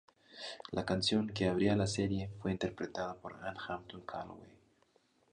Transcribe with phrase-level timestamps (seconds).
[0.71, 4.49] La canción que abría la serie fue interpretada por Ann Hampton Callaway.